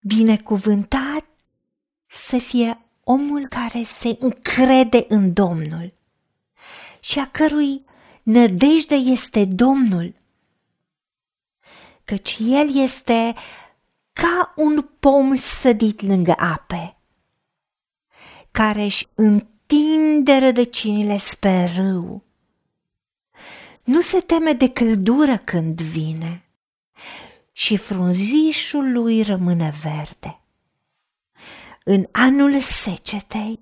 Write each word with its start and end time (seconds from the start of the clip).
Binecuvântat 0.00 1.24
să 2.06 2.38
fie 2.38 2.82
omul 3.04 3.48
care 3.48 3.82
se 3.84 4.16
încrede 4.20 5.04
în 5.08 5.32
Domnul 5.32 5.94
și 7.00 7.18
a 7.18 7.30
cărui 7.30 7.84
nădejde 8.22 8.94
este 8.94 9.44
Domnul, 9.44 10.14
căci 12.04 12.36
El 12.40 12.76
este 12.76 13.34
ca 14.12 14.52
un 14.56 14.88
pom 14.98 15.36
sădit 15.36 16.00
lângă 16.00 16.34
ape, 16.38 16.96
care 18.50 18.82
își 18.82 19.06
întinde 19.14 20.38
rădăcinile 20.38 21.18
spre 21.18 21.64
râu. 21.76 22.24
Nu 23.84 24.00
se 24.00 24.20
teme 24.20 24.52
de 24.52 24.70
căldură 24.70 25.36
când 25.36 25.80
vine 25.80 26.47
și 27.58 27.76
frunzișul 27.76 28.92
lui 28.92 29.22
rămâne 29.22 29.72
verde. 29.82 30.40
În 31.84 32.08
anul 32.12 32.60
secetei 32.60 33.60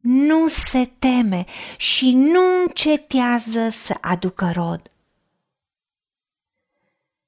nu 0.00 0.48
se 0.48 0.90
teme 0.98 1.44
și 1.76 2.12
nu 2.12 2.40
încetează 2.66 3.68
să 3.68 3.96
aducă 4.00 4.50
rod. 4.54 4.90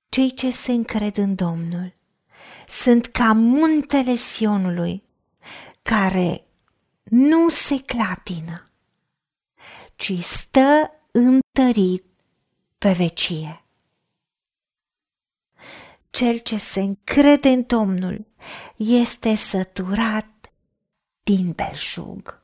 Cei 0.09 0.35
ce 0.35 0.51
se 0.51 0.73
încred 0.73 1.17
în 1.17 1.35
Domnul 1.35 1.95
sunt 2.69 3.07
ca 3.07 3.33
muntele 3.33 4.15
Sionului, 4.15 5.03
care 5.83 6.47
nu 7.03 7.49
se 7.49 7.81
clatină, 7.81 8.71
ci 9.95 10.13
stă 10.23 10.91
întărit 11.13 12.05
pe 12.79 12.93
vecie. 12.93 13.66
Cel 16.17 16.39
ce 16.39 16.57
se 16.57 16.81
încrede 16.81 17.49
în 17.49 17.65
Domnul 17.67 18.27
este 18.77 19.35
săturat 19.35 20.53
din 21.23 21.51
belșug. 21.51 22.43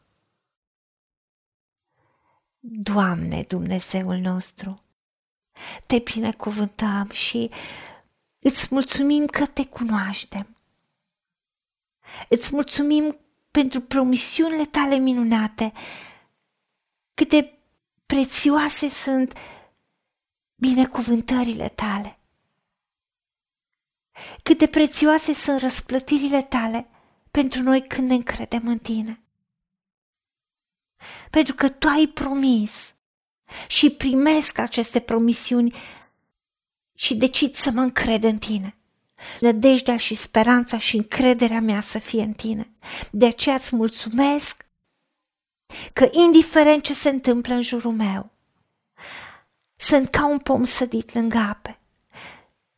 Doamne, 2.60 3.42
Dumnezeul 3.42 4.16
nostru, 4.16 4.82
te 5.86 5.98
binecuvântăm 5.98 7.10
și 7.10 7.50
îți 8.38 8.66
mulțumim 8.70 9.26
că 9.26 9.46
te 9.46 9.66
cunoaștem. 9.66 10.56
Îți 12.28 12.54
mulțumim 12.54 13.18
pentru 13.50 13.80
promisiunile 13.80 14.64
tale 14.64 14.96
minunate, 14.96 15.72
cât 17.14 17.28
de 17.28 17.58
prețioase 18.06 18.88
sunt 18.88 19.32
binecuvântările 20.54 21.68
tale. 21.68 22.16
Cât 24.42 24.58
de 24.58 24.66
prețioase 24.66 25.34
sunt 25.34 25.60
răsplătirile 25.60 26.42
tale 26.42 26.88
pentru 27.30 27.62
noi 27.62 27.86
când 27.86 28.08
ne 28.08 28.14
încredem 28.14 28.68
în 28.68 28.78
tine. 28.78 29.22
Pentru 31.30 31.54
că 31.54 31.68
tu 31.68 31.88
ai 31.88 32.06
promis 32.06 32.94
și 33.66 33.90
primesc 33.90 34.58
aceste 34.58 35.00
promisiuni 35.00 35.74
și 36.94 37.16
decid 37.16 37.54
să 37.54 37.70
mă 37.70 37.80
încred 37.80 38.24
în 38.24 38.38
tine. 38.38 38.76
Nădejdea 39.40 39.96
și 39.96 40.14
speranța 40.14 40.78
și 40.78 40.96
încrederea 40.96 41.60
mea 41.60 41.80
să 41.80 41.98
fie 41.98 42.22
în 42.22 42.32
tine. 42.32 42.70
De 43.10 43.26
aceea 43.26 43.54
îți 43.54 43.76
mulțumesc 43.76 44.66
că 45.92 46.08
indiferent 46.10 46.82
ce 46.82 46.94
se 46.94 47.08
întâmplă 47.08 47.54
în 47.54 47.62
jurul 47.62 47.92
meu, 47.92 48.30
sunt 49.76 50.08
ca 50.08 50.26
un 50.26 50.38
pom 50.38 50.64
sădit 50.64 51.14
lângă 51.14 51.38
ape, 51.38 51.78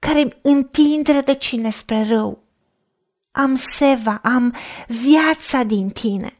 care 0.05 0.39
întind 0.43 1.07
rădăcine 1.07 1.71
spre 1.71 2.03
rău. 2.03 2.43
Am 3.31 3.57
seva, 3.57 4.21
am 4.23 4.57
viața 4.87 5.63
din 5.63 5.91
tine. 5.91 6.39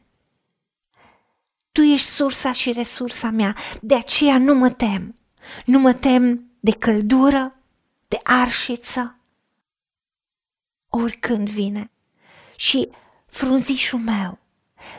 Tu 1.71 1.81
ești 1.81 2.07
sursa 2.07 2.51
și 2.51 2.71
resursa 2.71 3.29
mea, 3.29 3.55
de 3.81 3.95
aceea 3.95 4.37
nu 4.37 4.55
mă 4.55 4.69
tem. 4.69 5.15
Nu 5.65 5.79
mă 5.79 5.93
tem 5.93 6.51
de 6.59 6.71
căldură, 6.71 7.59
de 8.07 8.19
arșiță, 8.23 9.19
oricând 10.89 11.49
vine. 11.49 11.91
Și 12.55 12.89
frunzișul 13.25 13.99
meu, 13.99 14.39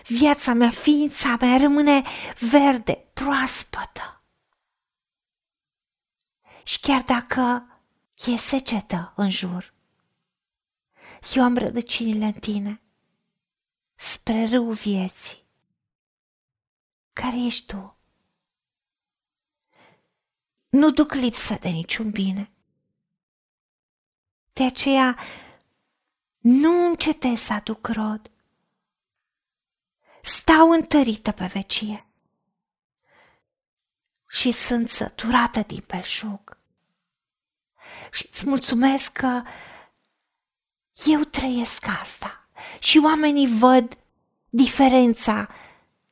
viața 0.06 0.52
mea, 0.52 0.70
ființa 0.70 1.36
mea 1.40 1.56
rămâne 1.56 2.02
verde, 2.50 3.06
proaspătă. 3.12 4.22
Și 6.62 6.80
chiar 6.80 7.02
dacă 7.02 7.66
e 8.24 8.36
secetă 8.36 9.12
în 9.16 9.30
jur, 9.30 9.74
eu 11.34 11.42
am 11.42 11.58
rădăcinile 11.58 12.24
în 12.24 12.32
tine, 12.32 12.80
spre 13.94 14.46
râu 14.46 14.72
vieții, 14.72 15.44
care 17.12 17.44
ești 17.44 17.66
tu. 17.66 17.96
Nu 20.68 20.90
duc 20.90 21.12
lipsă 21.12 21.54
de 21.54 21.68
niciun 21.68 22.10
bine. 22.10 22.50
De 24.52 24.64
aceea 24.64 25.18
nu 26.38 26.86
încetez 26.86 27.38
să 27.38 27.52
aduc 27.52 27.86
rod. 27.86 28.30
Stau 30.22 30.70
întărită 30.70 31.32
pe 31.32 31.46
vecie 31.46 32.06
și 34.28 34.52
sunt 34.52 34.88
săturată 34.88 35.62
din 35.62 35.84
belșug. 35.86 36.55
Și 38.12 38.26
îți 38.30 38.46
mulțumesc 38.46 39.12
că 39.12 39.42
eu 41.04 41.20
trăiesc 41.20 41.86
asta 42.00 42.48
și 42.78 43.00
oamenii 43.04 43.48
văd 43.58 43.98
diferența 44.48 45.48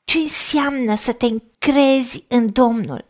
ce 0.04 0.18
înseamnă 0.18 0.96
să 0.96 1.12
te 1.12 1.26
încrezi 1.26 2.24
în 2.28 2.52
Domnul. 2.52 3.06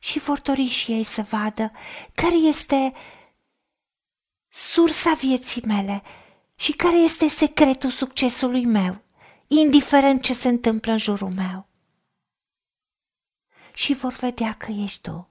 Și 0.00 0.18
vor 0.18 0.40
dori 0.40 0.66
și 0.66 0.92
ei 0.92 1.04
să 1.04 1.22
vadă 1.22 1.72
care 2.14 2.34
este 2.34 2.92
sursa 4.48 5.12
vieții 5.12 5.62
mele 5.66 6.02
și 6.56 6.72
care 6.72 6.96
este 6.96 7.28
secretul 7.28 7.90
succesului 7.90 8.64
meu, 8.64 9.02
indiferent 9.46 10.22
ce 10.22 10.34
se 10.34 10.48
întâmplă 10.48 10.92
în 10.92 10.98
jurul 10.98 11.30
meu. 11.30 11.66
Și 13.72 13.92
vor 13.92 14.12
vedea 14.12 14.54
că 14.54 14.70
ești 14.70 15.00
tu, 15.00 15.28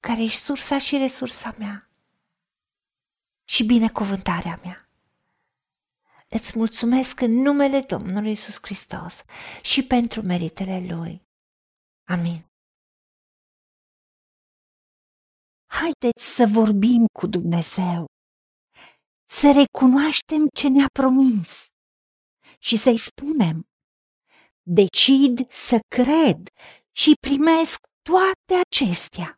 care 0.00 0.22
ești 0.22 0.38
sursa 0.38 0.78
și 0.78 0.96
resursa 0.96 1.54
mea 1.58 1.90
și 3.44 3.64
binecuvântarea 3.64 4.60
mea. 4.64 4.90
Îți 6.28 6.58
mulțumesc 6.58 7.20
în 7.20 7.30
numele 7.30 7.80
Domnului 7.80 8.30
Isus 8.30 8.58
Hristos 8.62 9.22
și 9.62 9.82
pentru 9.86 10.22
meritele 10.22 10.86
Lui. 10.94 11.26
Amin. 12.04 12.46
Haideți 15.66 16.34
să 16.34 16.46
vorbim 16.52 17.06
cu 17.18 17.26
Dumnezeu, 17.26 18.06
să 19.30 19.52
recunoaștem 19.52 20.46
ce 20.54 20.68
ne-a 20.68 20.88
promis 20.92 21.66
și 22.58 22.76
să-i 22.76 22.98
spunem, 22.98 23.68
decid 24.62 25.50
să 25.50 25.78
cred 25.88 26.48
și 26.92 27.12
primesc 27.20 27.78
toate 28.02 28.54
acestea. 28.66 29.37